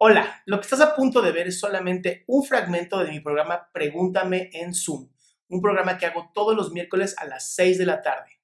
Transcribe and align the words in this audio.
Hola, 0.00 0.42
lo 0.46 0.58
que 0.58 0.62
estás 0.62 0.80
a 0.80 0.94
punto 0.94 1.22
de 1.22 1.32
ver 1.32 1.48
es 1.48 1.58
solamente 1.58 2.22
un 2.28 2.44
fragmento 2.44 2.98
de 2.98 3.10
mi 3.10 3.18
programa 3.18 3.68
Pregúntame 3.72 4.48
en 4.52 4.72
Zoom, 4.72 5.10
un 5.48 5.60
programa 5.60 5.98
que 5.98 6.06
hago 6.06 6.30
todos 6.32 6.54
los 6.54 6.70
miércoles 6.70 7.16
a 7.18 7.24
las 7.24 7.52
6 7.56 7.78
de 7.78 7.86
la 7.86 8.00
tarde. 8.00 8.40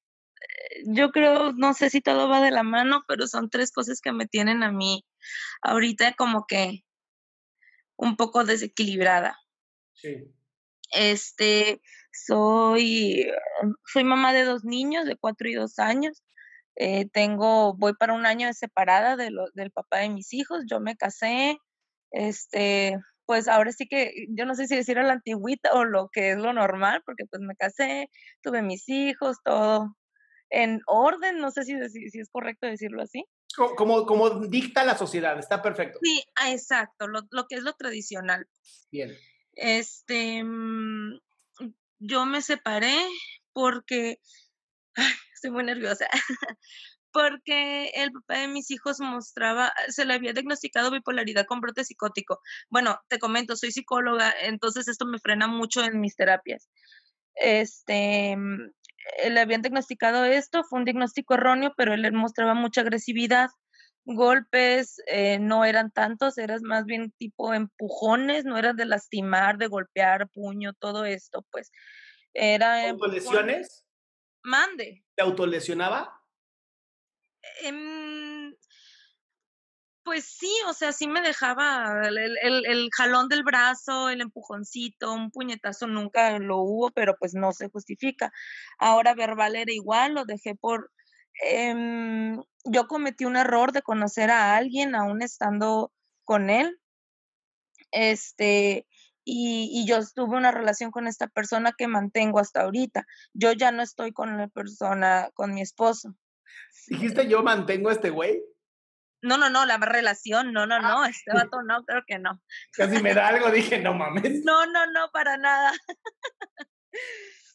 Yo 0.85 1.13
creo, 1.13 1.53
no 1.53 1.73
sé 1.73 1.91
si 1.91 2.01
todo 2.01 2.29
va 2.29 2.41
de 2.41 2.51
la 2.51 2.65
mano, 2.65 3.05
pero 3.07 3.29
son 3.29 3.51
tres 3.51 3.71
cosas 3.71 4.01
que 4.01 4.11
me 4.11 4.27
tienen 4.27 4.65
a 4.65 4.73
mí 4.73 5.07
ahorita 5.63 6.15
como 6.15 6.45
que 6.49 6.85
un 7.97 8.17
poco 8.17 8.45
desequilibrada. 8.45 9.39
Sí. 9.93 10.35
Este, 10.91 11.81
soy, 12.13 13.31
soy 13.87 14.03
mamá 14.03 14.33
de 14.33 14.43
dos 14.43 14.65
niños 14.65 15.07
de 15.07 15.17
cuatro 15.17 15.49
y 15.49 15.55
dos 15.55 15.79
años. 15.79 16.25
Eh, 16.77 17.09
tengo, 17.13 17.75
voy 17.75 17.95
para 17.95 18.15
un 18.15 18.27
año 18.27 18.47
de 18.47 18.55
separada 18.55 19.17
de 19.17 19.31
lo, 19.31 19.47
del 19.55 19.71
papá 19.71 19.99
de 19.99 20.09
mis 20.09 20.33
hijos. 20.33 20.65
Yo 20.67 20.81
me 20.81 20.97
casé, 20.97 21.59
este, 22.11 22.99
pues 23.27 23.49
ahora 23.49 23.73
sí 23.73 23.87
que, 23.87 24.27
yo 24.31 24.45
no 24.45 24.55
sé 24.55 24.67
si 24.67 24.77
decir 24.77 24.99
a 24.99 25.05
la 25.05 25.15
antigüita 25.15 25.73
o 25.73 25.85
lo 25.85 26.09
que 26.13 26.33
es 26.33 26.39
lo 26.39 26.53
normal, 26.53 27.03
porque 27.07 27.25
pues 27.27 27.43
me 27.43 27.57
casé, 27.57 28.11
tuve 28.43 28.63
mis 28.63 28.89
hijos, 28.89 29.39
todo 29.45 29.95
en 30.51 30.81
orden, 30.87 31.39
no 31.39 31.51
sé 31.51 31.65
si, 31.65 31.75
si, 31.89 32.19
es 32.19 32.29
correcto 32.31 32.67
decirlo 32.67 33.03
así. 33.03 33.25
Como, 33.77 34.05
como 34.05 34.31
dicta 34.41 34.85
la 34.85 34.97
sociedad, 34.97 35.39
está 35.39 35.63
perfecto. 35.63 35.99
Sí, 36.03 36.23
ah, 36.37 36.51
exacto, 36.51 37.07
lo, 37.07 37.21
lo 37.31 37.47
que 37.47 37.57
es 37.57 37.63
lo 37.63 37.73
tradicional. 37.75 38.49
Bien. 38.91 39.13
Este, 39.53 40.43
mm, 40.43 41.21
yo 41.99 42.27
me 42.27 42.43
separé 42.43 42.97
porque 43.53 44.19
estoy 45.35 45.51
muy 45.51 45.65
nerviosa, 45.65 46.07
porque 47.13 47.91
el 47.95 48.13
papá 48.13 48.39
de 48.41 48.49
mis 48.49 48.71
hijos 48.71 49.01
mostraba, 49.01 49.73
se 49.89 50.05
le 50.05 50.15
había 50.15 50.33
diagnosticado 50.33 50.91
bipolaridad 50.91 51.47
con 51.47 51.61
brote 51.61 51.85
psicótico. 51.85 52.41
Bueno, 52.71 52.99
te 53.09 53.19
comento, 53.19 53.57
soy 53.57 53.71
psicóloga, 53.71 54.35
entonces 54.43 54.89
esto 54.89 55.07
me 55.07 55.19
frena 55.19 55.47
mucho 55.47 55.85
en 55.85 56.01
mis 56.01 56.17
terapias. 56.17 56.69
Este, 57.35 58.37
mm, 58.37 58.71
le 59.31 59.41
habían 59.41 59.63
diagnosticado 59.63 60.25
esto, 60.25 60.65
fue 60.65 60.79
un 60.81 60.85
diagnóstico 60.85 61.35
erróneo, 61.35 61.73
pero 61.77 61.95
él 61.95 62.11
mostraba 62.13 62.55
mucha 62.55 62.81
agresividad. 62.81 63.51
Golpes 64.07 65.01
eh, 65.07 65.39
no 65.39 65.65
eran 65.65 65.91
tantos, 65.91 66.37
eran 66.37 66.61
más 66.63 66.85
bien 66.85 67.13
tipo 67.17 67.55
empujones, 67.55 68.45
no 68.45 68.59
eran 68.59 68.77
de 68.77 68.85
lastimar, 68.85 69.57
de 69.57 69.69
golpear, 69.69 70.29
puño, 70.29 70.73
todo 70.75 71.05
esto, 71.05 71.47
pues. 71.51 71.71
Era 72.35 72.91
¿Autolesiones? 72.91 73.84
Mande. 74.45 75.03
¿Te 75.17 75.23
autolesionaba? 75.23 76.23
Em, 77.63 78.55
pues 80.05 80.27
sí, 80.27 80.53
o 80.69 80.75
sea, 80.75 80.93
sí 80.93 81.09
me 81.09 81.23
dejaba 81.23 82.03
el, 82.09 82.89
jalón 82.95 83.29
del 83.29 83.43
brazo, 83.43 84.11
el 84.11 84.21
empujoncito, 84.21 85.15
un 85.15 85.31
puñetazo 85.31 85.87
nunca 85.87 86.39
lo 86.39 86.59
hubo, 86.59 86.91
pero 86.91 87.17
pues 87.19 87.35
no 87.35 87.53
se 87.53 87.71
justifica. 87.71 88.31
Ahora 88.79 89.15
verbal 89.15 89.57
era 89.57 89.73
igual, 89.73 90.15
lo 90.15 90.25
dejé 90.25 90.55
por... 90.55 90.91
Em, 91.43 92.41
yo 92.65 92.87
cometí 92.87 93.25
un 93.25 93.37
error 93.37 93.73
de 93.73 93.83
conocer 93.83 94.31
a 94.31 94.57
alguien 94.57 94.95
aún 94.95 95.23
estando 95.23 95.91
con 96.25 96.51
él. 96.51 96.79
Este, 97.93 98.87
y, 99.25 99.87
yo 99.87 99.99
tuve 100.15 100.37
una 100.37 100.51
relación 100.51 100.91
con 100.91 101.07
esta 101.07 101.29
persona 101.29 101.73
que 101.77 101.89
mantengo 101.89 102.39
hasta 102.39 102.63
ahorita. 102.63 103.07
Yo 103.33 103.53
ya 103.53 103.73
no 103.73 103.83
estoy 103.83 104.13
con 104.13 104.37
la 104.37 104.49
persona, 104.49 105.31
con 105.35 105.55
mi 105.55 105.63
esposo. 105.63 106.15
¿Dijiste 106.89 107.29
yo 107.29 107.43
mantengo 107.43 107.89
a 107.89 107.93
este 107.93 108.11
güey? 108.11 108.43
No, 109.23 109.39
no, 109.39 109.49
no, 109.49 109.65
la 109.65 109.79
relación, 109.79 110.53
no, 110.53 110.67
no, 110.67 110.81
no, 110.81 111.03
ah. 111.03 111.09
este 111.09 111.33
vato 111.51 111.63
no, 111.63 111.85
creo 111.85 112.05
que 112.07 112.19
no. 112.19 112.43
Casi 112.73 113.03
me 113.03 113.15
da 113.15 113.29
algo, 113.29 113.51
dije, 113.51 113.79
no 113.81 113.95
mames. 113.95 114.45
No, 114.45 114.67
no, 114.67 114.87
no, 114.87 115.11
para 115.13 115.39
nada. 115.39 115.73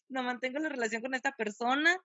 no 0.09 0.23
mantengo 0.23 0.59
la 0.59 0.69
relación 0.69 1.01
con 1.01 1.13
esta 1.13 1.31
persona 1.33 1.95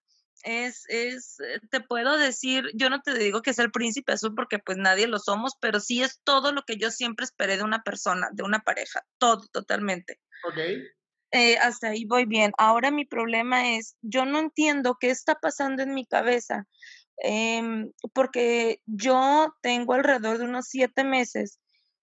es, 0.42 0.84
es, 0.88 1.40
eh, 1.40 1.60
te 1.70 1.80
puedo 1.80 2.18
decir, 2.18 2.70
yo 2.74 2.90
no 2.90 3.00
te 3.00 3.14
digo 3.14 3.42
que 3.42 3.50
es 3.50 3.58
el 3.58 3.70
príncipe 3.70 4.12
azul 4.12 4.34
porque 4.34 4.58
pues 4.58 4.76
nadie 4.78 5.06
lo 5.06 5.18
somos, 5.18 5.54
pero 5.60 5.80
sí 5.80 6.02
es 6.02 6.20
todo 6.24 6.52
lo 6.52 6.62
que 6.62 6.76
yo 6.76 6.90
siempre 6.90 7.24
esperé 7.24 7.56
de 7.56 7.62
una 7.62 7.82
persona, 7.82 8.28
de 8.32 8.42
una 8.42 8.60
pareja, 8.60 9.04
todo, 9.18 9.46
totalmente. 9.52 10.20
Ok. 10.46 10.58
Eh, 11.30 11.56
hasta 11.58 11.88
ahí 11.88 12.04
voy 12.04 12.26
bien. 12.26 12.52
Ahora 12.58 12.90
mi 12.90 13.04
problema 13.04 13.74
es, 13.76 13.96
yo 14.02 14.24
no 14.24 14.38
entiendo 14.38 14.98
qué 15.00 15.10
está 15.10 15.34
pasando 15.34 15.82
en 15.82 15.94
mi 15.94 16.06
cabeza, 16.06 16.66
em, 17.16 17.90
porque 18.12 18.80
yo 18.86 19.54
tengo 19.62 19.94
alrededor 19.94 20.38
de 20.38 20.44
unos 20.44 20.66
siete 20.68 21.04
meses, 21.04 21.58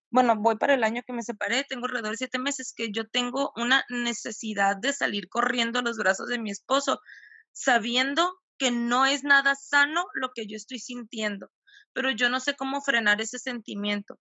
bueno, 0.09 0.35
voy 0.35 0.57
para 0.57 0.73
el 0.73 0.83
año 0.83 1.03
que 1.07 1.13
me 1.13 1.23
separé, 1.23 1.63
tengo 1.63 1.85
alrededor 1.85 2.11
de 2.11 2.17
siete 2.17 2.39
meses 2.39 2.73
que 2.75 2.91
yo 2.91 3.07
tengo 3.07 3.53
una 3.55 3.85
necesidad 3.89 4.75
de 4.75 4.91
salir 4.91 5.29
corriendo 5.29 5.79
a 5.79 5.83
los 5.83 5.97
brazos 5.97 6.27
de 6.27 6.37
mi 6.37 6.51
esposo 6.51 6.99
sabiendo 7.51 8.39
que 8.57 8.72
no 8.72 9.06
es 9.06 9.23
nada 9.23 9.56
sano 9.56 10.06
lo 10.13 10.29
que 10.35 10.45
yo 10.47 10.56
estoy 10.56 10.79
sintiendo, 10.79 11.50
pero 11.94 12.12
yo 12.12 12.29
no 12.29 12.39
sé 12.39 12.56
cómo 12.56 12.81
frenar 12.81 13.22
ese 13.22 13.39
sentimiento. 13.39 14.19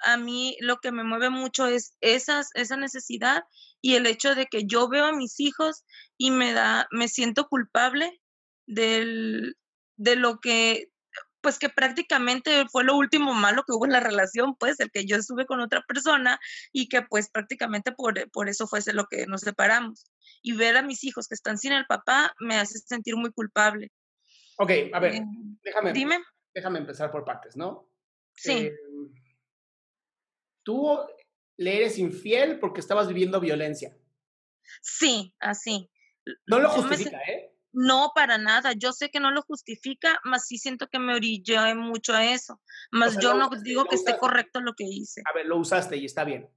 A 0.00 0.16
mí 0.16 0.56
lo 0.60 0.78
que 0.78 0.92
me 0.92 1.04
mueve 1.04 1.30
mucho 1.30 1.66
es 1.66 1.94
esas, 2.00 2.50
esa 2.54 2.76
necesidad 2.76 3.44
y 3.80 3.94
el 3.94 4.06
hecho 4.06 4.34
de 4.34 4.46
que 4.46 4.66
yo 4.66 4.88
veo 4.88 5.06
a 5.06 5.12
mis 5.12 5.40
hijos 5.40 5.84
y 6.18 6.30
me 6.30 6.52
da, 6.52 6.86
me 6.90 7.08
siento 7.08 7.48
culpable 7.48 8.20
del, 8.66 9.56
de 9.96 10.16
lo 10.16 10.40
que 10.40 10.88
pues 11.46 11.60
que 11.60 11.68
prácticamente 11.68 12.66
fue 12.72 12.82
lo 12.82 12.96
último 12.96 13.32
malo 13.32 13.62
que 13.62 13.72
hubo 13.72 13.84
en 13.86 13.92
la 13.92 14.00
relación, 14.00 14.56
pues 14.56 14.80
el 14.80 14.90
que 14.90 15.06
yo 15.06 15.14
estuve 15.14 15.46
con 15.46 15.60
otra 15.60 15.80
persona 15.86 16.40
y 16.72 16.88
que 16.88 17.02
pues 17.02 17.30
prácticamente 17.30 17.92
por, 17.92 18.28
por 18.32 18.48
eso 18.48 18.66
fue 18.66 18.80
lo 18.92 19.06
que 19.06 19.28
nos 19.28 19.42
separamos. 19.42 20.10
Y 20.42 20.54
ver 20.54 20.76
a 20.76 20.82
mis 20.82 21.04
hijos 21.04 21.28
que 21.28 21.36
están 21.36 21.56
sin 21.56 21.70
el 21.70 21.86
papá 21.86 22.34
me 22.40 22.56
hace 22.56 22.80
sentir 22.80 23.14
muy 23.14 23.30
culpable. 23.30 23.92
Ok, 24.58 24.72
a 24.92 24.98
ver, 24.98 25.14
eh, 25.14 25.22
déjame, 25.62 25.92
dime. 25.92 26.18
déjame 26.52 26.80
empezar 26.80 27.12
por 27.12 27.24
partes, 27.24 27.56
¿no? 27.56 27.92
Sí. 28.34 28.66
Eh, 28.66 28.74
Tú 30.64 30.98
le 31.58 31.76
eres 31.76 31.96
infiel 31.96 32.58
porque 32.58 32.80
estabas 32.80 33.06
viviendo 33.06 33.38
violencia. 33.38 33.96
Sí, 34.82 35.32
así. 35.38 35.92
No 36.48 36.58
lo 36.58 36.70
justifica, 36.70 37.20
¿eh? 37.22 37.55
No, 37.78 38.12
para 38.14 38.38
nada. 38.38 38.72
Yo 38.72 38.92
sé 38.92 39.10
que 39.10 39.20
no 39.20 39.30
lo 39.30 39.42
justifica, 39.42 40.18
más 40.24 40.46
sí 40.46 40.56
siento 40.56 40.88
que 40.88 40.98
me 40.98 41.14
orillé 41.14 41.74
mucho 41.74 42.14
a 42.14 42.24
eso. 42.24 42.58
Más 42.90 43.18
yo 43.20 43.34
no 43.34 43.50
digo 43.62 43.84
que 43.84 43.96
esté 43.96 44.16
correcto 44.16 44.60
lo 44.62 44.72
que 44.72 44.84
hice. 44.84 45.20
A 45.30 45.34
ver, 45.36 45.44
lo 45.44 45.58
usaste 45.58 45.96
y 45.98 46.06
está 46.06 46.24
bien. 46.24 46.48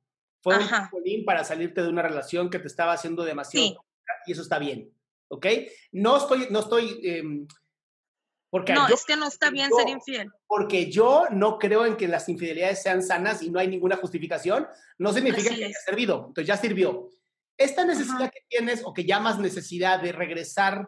Fue 0.41 0.57
un 0.57 0.65
trampolín 0.65 1.25
para 1.25 1.43
salirte 1.43 1.81
de 1.83 1.89
una 1.89 2.01
relación 2.01 2.49
que 2.49 2.59
te 2.59 2.67
estaba 2.67 2.93
haciendo 2.93 3.25
demasiado. 3.25 3.85
Y 4.25 4.31
eso 4.31 4.41
está 4.41 4.59
bien. 4.59 4.89
¿Ok? 5.27 5.45
No 5.91 6.15
estoy, 6.17 6.47
no 6.49 6.59
estoy 6.61 7.01
em, 7.03 7.47
Porque 8.49 8.73
No, 8.73 8.87
yo- 8.87 8.95
es 8.95 9.05
que 9.05 9.15
no 9.17 9.27
está 9.27 9.51
bien 9.51 9.69
yo- 9.69 9.75
ser 9.77 9.89
infiel. 9.89 10.27
Porque 10.47 10.89
yo 10.89 11.25
no 11.31 11.59
creo 11.59 11.85
en 11.85 11.97
que 11.97 12.07
las 12.07 12.27
infidelidades 12.29 12.81
sean 12.81 13.03
sanas 13.03 13.43
y 13.43 13.51
no 13.51 13.59
hay 13.59 13.67
ninguna 13.67 13.97
justificación, 13.97 14.67
no 14.97 15.11
significa 15.13 15.49
Así 15.49 15.59
que 15.59 15.65
haya 15.65 15.67
es. 15.77 15.83
servido. 15.85 16.25
Entonces 16.29 16.47
ya 16.47 16.57
sirvió. 16.57 17.09
Esta 17.57 17.83
necesidad 17.85 18.21
Ajá. 18.23 18.29
que 18.31 18.39
tienes 18.47 18.81
o 18.85 18.93
que 18.93 19.03
llamas 19.05 19.37
necesidad 19.37 20.01
de 20.01 20.13
regresar 20.13 20.87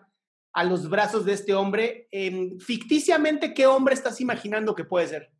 a 0.53 0.63
los 0.63 0.89
brazos 0.89 1.25
de 1.25 1.33
este 1.33 1.53
hombre, 1.53 2.07
em, 2.11 2.59
ficticiamente, 2.59 3.53
¿qué 3.53 3.67
hombre 3.67 3.93
estás 3.93 4.19
imaginando 4.21 4.75
que 4.75 4.83
puede 4.83 5.07
ser? 5.07 5.31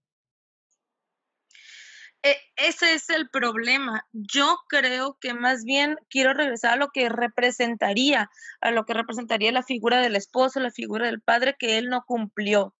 E- 2.23 2.37
ese 2.55 2.93
es 2.93 3.09
el 3.09 3.29
problema. 3.29 4.07
Yo 4.11 4.59
creo 4.69 5.17
que 5.19 5.33
más 5.33 5.63
bien 5.63 5.97
quiero 6.09 6.33
regresar 6.33 6.73
a 6.73 6.75
lo 6.75 6.89
que 6.89 7.09
representaría, 7.09 8.29
a 8.61 8.71
lo 8.71 8.85
que 8.85 8.93
representaría 8.93 9.51
la 9.51 9.63
figura 9.63 9.99
del 9.99 10.15
esposo, 10.15 10.59
la 10.59 10.71
figura 10.71 11.07
del 11.07 11.21
padre 11.21 11.55
que 11.57 11.77
él 11.77 11.89
no 11.89 12.03
cumplió. 12.05 12.75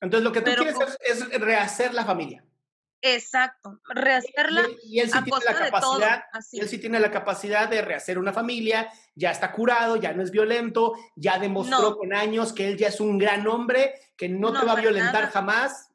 Entonces 0.00 0.24
lo 0.24 0.32
que 0.32 0.40
tú 0.40 0.44
Pero 0.44 0.62
quieres 0.62 0.98
es, 1.00 1.22
es 1.22 1.40
rehacer 1.40 1.92
la 1.92 2.04
familia. 2.04 2.44
Exacto, 3.00 3.80
rehacerla 3.88 4.66
y 4.82 4.98
él 5.00 5.08
sí 5.10 5.16
a 5.16 5.22
tiene 5.22 5.30
costa 5.30 5.52
la 5.52 5.60
de 5.66 5.70
todo. 5.70 5.80
capacidad, 6.00 6.22
Así. 6.32 6.58
él 6.58 6.68
sí 6.68 6.78
tiene 6.78 6.98
la 6.98 7.10
capacidad 7.12 7.68
de 7.68 7.80
rehacer 7.82 8.18
una 8.18 8.32
familia, 8.32 8.90
ya 9.14 9.30
está 9.30 9.52
curado, 9.52 9.96
ya 9.96 10.12
no 10.12 10.22
es 10.22 10.30
violento, 10.32 10.94
ya 11.14 11.38
demostró 11.38 11.80
No. 11.90 11.96
con 11.96 12.12
años 12.12 12.52
que 12.52 12.66
él 12.68 12.76
ya 12.76 12.88
es 12.88 12.98
un 13.00 13.16
gran 13.18 13.46
hombre, 13.46 13.94
que 14.16 14.28
no, 14.28 14.52
te 14.58 14.66
va 14.66 14.72
a 14.72 14.80
violentar 14.80 15.14
nada. 15.22 15.30
jamás. 15.30 15.92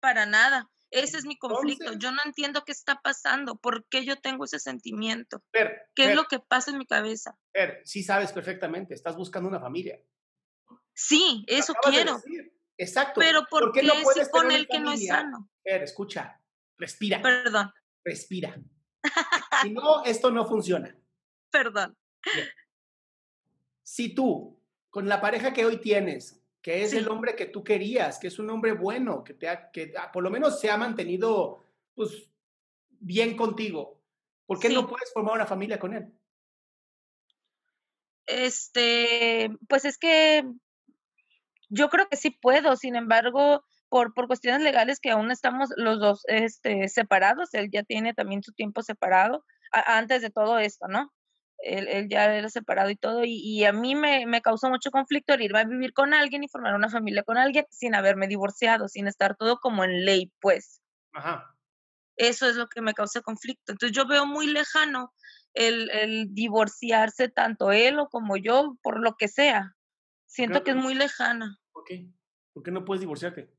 Para 0.00 0.26
nada. 0.26 0.68
Ese 0.92 1.18
es 1.18 1.24
mi 1.24 1.38
conflicto. 1.38 1.84
Entonces- 1.84 2.02
Yo 2.02 2.10
no 2.10 2.18
entiendo 2.24 2.64
qué 2.64 2.72
está 2.72 3.00
pasando, 3.00 3.54
por 3.56 3.86
qué 3.86 4.04
yo 4.04 4.20
tengo 4.20 4.44
ese 4.46 4.58
sentimiento, 4.58 5.40
Fer, 5.52 5.82
qué 5.94 6.02
Fer, 6.02 6.10
es 6.10 6.16
lo 6.16 6.24
que 6.24 6.40
pasa 6.40 6.72
en 6.72 6.78
mi 6.78 6.86
cabeza. 6.86 7.38
Fer, 7.52 7.80
sí 7.84 8.02
sabes 8.02 8.32
perfectamente, 8.32 8.94
estás 8.94 9.16
buscando 9.16 9.48
una 9.48 9.60
familia. 9.60 10.00
Sí, 10.92 11.44
eso 11.46 11.72
de 11.84 11.90
quiero. 11.92 12.20
Exacto. 12.80 13.20
pero 13.20 13.44
¿por, 13.50 13.72
qué, 13.72 13.82
no 13.82 13.94
si 13.94 14.02
puedes 14.02 14.28
con 14.30 14.42
tener 14.42 14.60
él 14.60 14.68
que 14.68 14.80
no 14.80 14.92
es 14.92 15.06
sano? 15.06 15.50
Fer, 15.62 15.82
escucha, 15.82 16.40
respira, 16.78 17.20
Perdón, 17.20 17.72
respira. 18.02 18.58
Si 19.62 19.70
no, 19.70 20.02
esto 20.04 20.30
no 20.30 20.46
funciona. 20.46 20.96
perdón. 21.50 21.96
Si 23.82 24.14
tú, 24.14 24.58
con 24.88 25.08
la 25.08 25.20
pareja 25.20 25.52
que 25.52 25.66
hoy 25.66 25.76
tienes, 25.78 26.42
que 26.62 26.82
es 26.82 26.90
Sí. 26.92 26.96
el 26.96 27.08
hombre 27.08 27.36
que 27.36 27.46
tú 27.46 27.62
querías, 27.62 28.18
que 28.18 28.28
es 28.28 28.38
un 28.38 28.48
hombre 28.48 28.72
bueno, 28.72 29.24
que, 29.24 29.34
te 29.34 29.48
ha, 29.48 29.70
que 29.70 29.92
ah, 29.98 30.10
por 30.10 30.22
lo 30.22 30.30
menos 30.30 30.58
se 30.58 30.70
ha 30.70 30.78
mantenido 30.78 31.62
pues, 31.94 32.30
bien 32.88 33.36
contigo, 33.36 34.00
¿por 34.46 34.58
qué 34.58 34.70
no 34.70 34.88
puedes 34.88 35.12
formar 35.12 35.34
una 35.34 35.46
familia 35.46 35.78
con 35.78 35.92
él? 35.92 36.10
Este, 38.24 39.50
pues 39.68 39.84
es 39.84 39.98
que 39.98 40.44
yo 41.70 41.88
creo 41.90 42.08
que 42.08 42.16
sí 42.18 42.30
puedo, 42.30 42.76
sin 42.76 42.96
embargo, 42.96 43.64
por, 43.88 44.14
por 44.14 44.26
cuestiones 44.28 44.62
legales 44.62 45.00
que 45.00 45.10
aún 45.12 45.30
estamos 45.30 45.70
los 45.76 46.00
dos 46.00 46.22
este, 46.28 46.88
separados, 46.88 47.54
él 47.54 47.70
ya 47.72 47.82
tiene 47.84 48.14
también 48.14 48.42
su 48.42 48.52
tiempo 48.52 48.82
separado, 48.82 49.44
a- 49.72 49.98
antes 49.98 50.22
de 50.22 50.30
todo 50.30 50.58
esto, 50.58 50.88
¿no? 50.88 51.12
Él, 51.58 51.88
él 51.88 52.08
ya 52.10 52.34
era 52.34 52.48
separado 52.50 52.90
y 52.90 52.96
todo, 52.96 53.24
y, 53.24 53.34
y 53.42 53.64
a 53.64 53.72
mí 53.72 53.94
me, 53.94 54.26
me 54.26 54.42
causó 54.42 54.70
mucho 54.70 54.90
conflicto 54.90 55.34
el 55.34 55.42
irme 55.42 55.60
a 55.60 55.64
vivir 55.64 55.92
con 55.94 56.14
alguien 56.14 56.44
y 56.44 56.48
formar 56.48 56.74
una 56.74 56.88
familia 56.90 57.22
con 57.22 57.38
alguien 57.38 57.66
sin 57.70 57.94
haberme 57.94 58.28
divorciado, 58.28 58.88
sin 58.88 59.08
estar 59.08 59.36
todo 59.36 59.58
como 59.58 59.84
en 59.84 60.04
ley, 60.04 60.32
pues. 60.40 60.82
Ajá. 61.12 61.56
Eso 62.16 62.48
es 62.48 62.56
lo 62.56 62.68
que 62.68 62.82
me 62.82 62.94
causa 62.94 63.20
conflicto. 63.22 63.72
Entonces 63.72 63.96
yo 63.96 64.06
veo 64.06 64.26
muy 64.26 64.46
lejano 64.46 65.12
el, 65.54 65.90
el 65.90 66.26
divorciarse 66.34 67.28
tanto 67.28 67.72
él 67.72 67.98
o 67.98 68.08
como 68.08 68.36
yo, 68.36 68.76
por 68.82 69.00
lo 69.00 69.14
que 69.16 69.28
sea. 69.28 69.76
Siento 70.26 70.62
que 70.62 70.72
es 70.72 70.76
muy 70.76 70.94
lejana. 70.94 71.58
¿Por 71.90 71.98
qué? 71.98 72.06
¿Por 72.52 72.62
qué 72.62 72.70
no 72.70 72.84
puedes 72.84 73.00
divorciarte? 73.00 73.50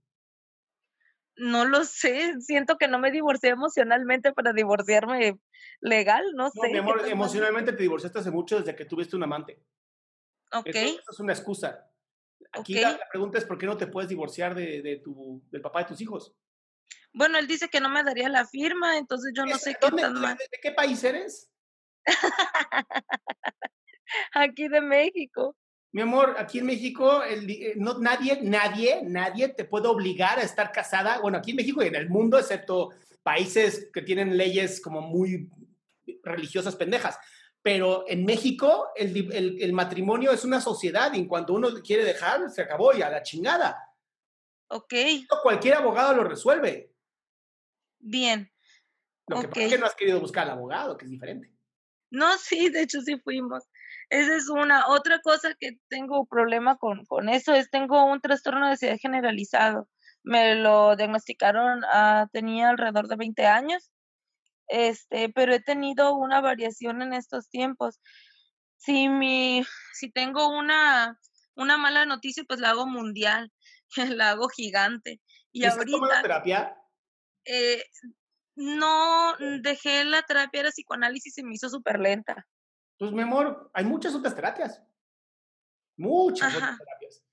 No 1.37 1.65
lo 1.65 1.83
sé, 1.85 2.39
siento 2.41 2.77
que 2.77 2.87
no 2.87 2.99
me 2.99 3.11
divorcié 3.11 3.49
emocionalmente 3.49 4.31
para 4.33 4.53
divorciarme 4.53 5.39
legal, 5.79 6.23
no 6.35 6.51
No, 6.53 6.61
sé. 6.63 6.69
mi 6.71 6.77
amor, 6.77 7.01
emocionalmente 7.07 7.73
te 7.73 7.83
divorciaste 7.83 8.19
hace 8.19 8.31
mucho 8.31 8.59
desde 8.59 8.75
que 8.75 8.85
tuviste 8.85 9.15
un 9.15 9.23
amante. 9.23 9.61
Ok, 10.53 10.67
Eso, 10.67 10.79
eso 10.99 11.11
es 11.11 11.19
una 11.19 11.33
excusa. 11.33 11.89
Aquí 12.51 12.73
la, 12.75 12.91
la 12.91 13.07
pregunta 13.09 13.37
es 13.37 13.45
por 13.45 13.57
qué 13.57 13.65
no 13.65 13.77
te 13.77 13.87
puedes 13.87 14.09
divorciar 14.09 14.53
de, 14.55 14.81
de 14.81 14.97
tu, 14.97 15.41
del 15.49 15.61
papá 15.61 15.79
de 15.79 15.85
tus 15.85 16.01
hijos. 16.01 16.35
bueno, 17.13 17.37
él 17.37 17.47
dice 17.47 17.69
que 17.69 17.79
no 17.79 17.89
me 17.89 18.03
daría 18.03 18.27
la 18.29 18.45
firma, 18.45 18.97
entonces 18.97 19.31
yo 19.35 19.45
no 19.45 19.57
sé 19.57 19.73
qué 19.79 19.87
¿dónde- 19.87 20.01
tan 20.03 20.13
mal. 20.13 20.37
de 20.37 20.59
qué 20.61 20.71
país 20.73 21.01
eres? 21.03 21.49
Aquí 24.33 24.67
de 24.67 24.81
México. 24.81 25.55
Mi 25.93 26.01
amor, 26.01 26.35
aquí 26.37 26.59
en 26.59 26.65
México, 26.67 27.21
el 27.23 27.49
eh, 27.49 27.73
no, 27.75 27.97
nadie, 27.99 28.39
nadie, 28.41 29.01
nadie 29.03 29.49
te 29.49 29.65
puede 29.65 29.87
obligar 29.87 30.39
a 30.39 30.43
estar 30.43 30.71
casada. 30.71 31.19
Bueno, 31.19 31.37
aquí 31.37 31.51
en 31.51 31.57
México 31.57 31.83
y 31.83 31.87
en 31.87 31.95
el 31.95 32.09
mundo, 32.09 32.39
excepto 32.39 32.91
países 33.23 33.89
que 33.93 34.01
tienen 34.01 34.37
leyes 34.37 34.79
como 34.81 35.01
muy 35.01 35.49
religiosas 36.23 36.75
pendejas. 36.75 37.17
Pero 37.61 38.05
en 38.07 38.25
México, 38.25 38.87
el, 38.95 39.13
di- 39.13 39.29
el- 39.33 39.61
el 39.61 39.73
matrimonio 39.73 40.31
es 40.31 40.43
una 40.45 40.61
sociedad 40.61 41.13
y 41.13 41.19
en 41.19 41.27
cuanto 41.27 41.53
uno 41.53 41.69
quiere 41.83 42.03
dejar, 42.05 42.49
se 42.49 42.61
acabó 42.61 42.93
y 42.93 43.01
a 43.01 43.09
la 43.09 43.21
chingada. 43.21 43.77
Ok, 44.69 44.93
Cualquier 45.43 45.75
abogado 45.75 46.13
lo 46.15 46.23
resuelve. 46.23 46.89
bien. 47.99 48.49
Lo 49.27 49.41
que 49.41 49.47
pasa 49.49 49.61
es 49.61 49.71
que 49.73 49.77
no 49.77 49.85
has 49.85 49.95
querido 49.95 50.19
buscar 50.19 50.43
al 50.45 50.51
abogado, 50.51 50.97
que 50.97 51.05
es 51.05 51.11
diferente. 51.11 51.51
No, 52.09 52.37
sí, 52.37 52.69
de 52.69 52.81
hecho 52.81 53.01
sí 53.01 53.17
fuimos. 53.19 53.63
Esa 54.11 54.35
es 54.35 54.49
una. 54.49 54.89
Otra 54.89 55.21
cosa 55.21 55.55
que 55.57 55.77
tengo 55.87 56.25
problema 56.25 56.75
con, 56.75 57.05
con 57.05 57.29
eso 57.29 57.53
es 57.53 57.69
tengo 57.69 58.03
un 58.03 58.19
trastorno 58.19 58.65
de 58.65 58.73
ansiedad 58.73 58.97
generalizado. 59.01 59.87
Me 60.21 60.55
lo 60.55 60.97
diagnosticaron, 60.97 61.83
ah, 61.85 62.27
tenía 62.33 62.69
alrededor 62.69 63.07
de 63.07 63.15
20 63.15 63.47
años, 63.47 63.89
este, 64.67 65.29
pero 65.29 65.53
he 65.53 65.61
tenido 65.61 66.13
una 66.13 66.41
variación 66.41 67.01
en 67.01 67.13
estos 67.13 67.49
tiempos. 67.49 68.01
Si 68.75 69.07
mi, 69.07 69.63
si 69.93 70.11
tengo 70.11 70.49
una, 70.49 71.17
una 71.55 71.77
mala 71.77 72.05
noticia, 72.05 72.43
pues 72.45 72.59
la 72.59 72.71
hago 72.71 72.87
mundial, 72.87 73.49
la 74.19 74.31
hago 74.31 74.49
gigante. 74.49 75.21
Y 75.53 75.63
¿Estás 75.63 75.85
tomando 75.85 76.07
ahorita, 76.07 76.21
terapia? 76.21 76.77
eh, 77.45 77.81
no 78.55 79.37
dejé 79.61 80.03
la 80.03 80.21
terapia 80.23 80.63
de 80.63 80.71
psicoanálisis, 80.71 81.33
se 81.33 81.43
me 81.43 81.53
hizo 81.53 81.69
súper 81.69 81.97
lenta. 81.97 82.45
Pues, 83.01 83.13
mi 83.13 83.21
amor, 83.23 83.71
hay 83.73 83.83
muchas 83.83 84.13
otras 84.13 84.35
terapias. 84.35 84.79
Muchas 85.97 86.55
otras 86.55 86.77
terapias. 86.77 87.23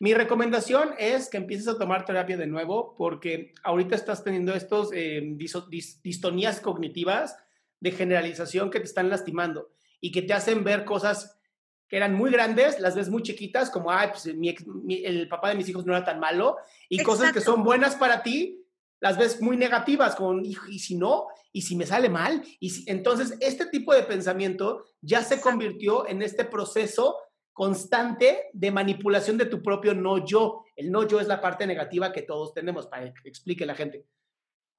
Mi 0.00 0.14
recomendación 0.14 0.94
es 0.98 1.28
que 1.28 1.36
empieces 1.36 1.68
a 1.68 1.78
tomar 1.78 2.04
terapia 2.04 2.36
de 2.36 2.48
nuevo 2.48 2.96
porque 2.96 3.54
ahorita 3.62 3.94
estás 3.94 4.24
teniendo 4.24 4.52
estos 4.52 4.90
eh, 4.92 5.20
diso- 5.36 5.68
dis- 5.68 6.00
distonías 6.02 6.58
cognitivas 6.60 7.36
de 7.78 7.92
generalización 7.92 8.68
que 8.68 8.80
te 8.80 8.86
están 8.86 9.10
lastimando 9.10 9.70
y 10.00 10.10
que 10.10 10.22
te 10.22 10.32
hacen 10.32 10.64
ver 10.64 10.84
cosas 10.84 11.38
que 11.86 11.98
eran 11.98 12.14
muy 12.14 12.32
grandes, 12.32 12.80
las 12.80 12.96
ves 12.96 13.08
muy 13.08 13.22
chiquitas, 13.22 13.70
como, 13.70 13.92
ay, 13.92 14.08
pues 14.08 14.26
mi 14.34 14.48
ex- 14.48 14.66
mi- 14.66 15.04
el 15.04 15.28
papá 15.28 15.50
de 15.50 15.54
mis 15.54 15.68
hijos 15.68 15.86
no 15.86 15.94
era 15.94 16.04
tan 16.04 16.18
malo, 16.18 16.56
y 16.88 17.00
cosas 17.04 17.32
que 17.32 17.40
son 17.40 17.62
buenas 17.62 17.94
para 17.94 18.24
ti, 18.24 18.61
las 19.02 19.18
ves 19.18 19.42
muy 19.42 19.56
negativas, 19.56 20.14
con, 20.14 20.44
"Hijo, 20.46 20.68
y 20.68 20.78
si 20.78 20.94
no, 20.96 21.26
y 21.52 21.62
si 21.62 21.74
me 21.76 21.84
sale 21.86 22.08
mal, 22.08 22.42
y 22.60 22.70
si-". 22.70 22.84
entonces 22.88 23.36
este 23.40 23.66
tipo 23.66 23.92
de 23.92 24.04
pensamiento 24.04 24.84
ya 25.00 25.22
se 25.22 25.40
convirtió 25.40 26.08
en 26.08 26.22
este 26.22 26.44
proceso 26.44 27.18
constante 27.52 28.48
de 28.52 28.70
manipulación 28.70 29.36
de 29.36 29.46
tu 29.46 29.60
propio 29.62 29.92
no 29.94 30.24
yo. 30.24 30.64
El 30.76 30.90
no 30.90 31.06
yo 31.06 31.20
es 31.20 31.26
la 31.26 31.40
parte 31.40 31.66
negativa 31.66 32.12
que 32.12 32.22
todos 32.22 32.54
tenemos, 32.54 32.86
para 32.86 33.12
que 33.12 33.28
explique 33.28 33.66
la 33.66 33.74
gente. 33.74 34.06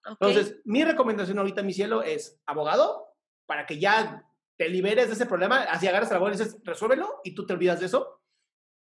¿ok? 0.06 0.18
Entonces, 0.22 0.56
mi 0.66 0.84
recomendación 0.84 1.38
ahorita, 1.38 1.62
mi 1.62 1.74
cielo, 1.74 2.02
es 2.02 2.42
abogado, 2.46 3.10
para 3.46 3.66
que 3.66 3.78
ya 3.78 4.26
te 4.58 4.70
liberes 4.70 5.08
de 5.08 5.14
ese 5.14 5.26
problema, 5.26 5.64
así 5.64 5.88
agarras 5.88 6.10
al 6.12 6.18
abogado 6.18 6.36
y 6.36 6.40
dices, 6.40 6.60
resuélvelo, 6.64 7.20
y 7.24 7.36
tú 7.36 7.46
te 7.46 7.54
olvidas 7.54 7.80
de 7.80 7.86
eso. 7.88 8.22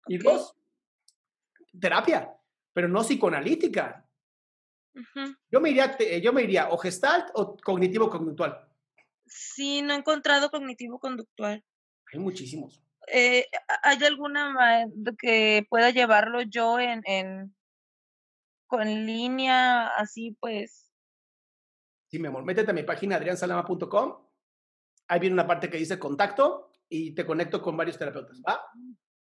Y 0.06 0.16
Ok. 0.18 0.22
dos, 0.25 0.54
terapia, 1.80 2.32
pero 2.72 2.88
no 2.88 3.02
psicoanalítica. 3.02 4.01
Yo 5.50 5.61
me 5.61 5.70
iría, 5.70 5.96
yo 6.20 6.32
me 6.32 6.42
iría 6.42 6.68
o 6.70 6.78
gestalt 6.78 7.28
o 7.34 7.56
cognitivo-conductual. 7.56 8.68
Sí, 9.26 9.82
no 9.82 9.94
he 9.94 9.96
encontrado 9.96 10.50
cognitivo 10.50 10.99
conductual. 10.99 11.64
Hay 12.12 12.18
muchísimos. 12.18 12.82
Eh, 13.08 13.46
¿Hay 13.82 14.02
alguna 14.04 14.87
que 15.18 15.66
pueda 15.68 15.90
llevarlo 15.90 16.42
yo 16.42 16.78
en, 16.78 17.02
en 17.04 17.54
con 18.66 18.87
línea, 18.87 19.88
así 19.88 20.37
pues? 20.40 20.90
Sí, 22.08 22.18
mi 22.18 22.28
amor, 22.28 22.44
métete 22.44 22.70
a 22.70 22.75
mi 22.75 22.82
página 22.82 23.16
adriansalama.com. 23.16 24.28
Ahí 25.08 25.20
viene 25.20 25.34
una 25.34 25.46
parte 25.46 25.68
que 25.68 25.78
dice 25.78 25.99
contacto 25.99 26.72
y 26.88 27.14
te 27.14 27.26
conecto 27.26 27.61
con 27.61 27.76
varios 27.76 27.99
terapeutas. 27.99 28.40
¿Va? 28.46 28.62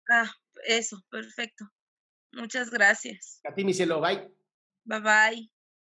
Ah, 0.09 0.29
eso, 0.65 1.01
perfecto. 1.09 1.65
Muchas 2.33 2.69
gracias. 2.69 3.41
A 3.45 3.53
ti, 3.53 3.63
mi 3.63 3.73
cielo, 3.73 4.01
bye. 4.01 4.31
Bye 4.85 4.99
bye. 4.99 5.51